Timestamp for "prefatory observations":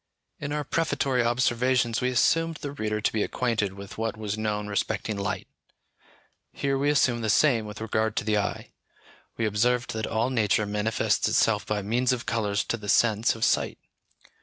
0.63-2.01